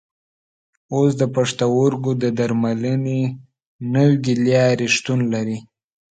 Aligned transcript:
اوس 0.93 1.11
د 1.21 1.23
پښتورګو 1.35 2.11
د 2.23 2.23
درملنې 2.39 3.21
نوې 3.93 4.33
لارې 4.45 4.87
شتون 4.95 5.19
لري. 5.33 5.57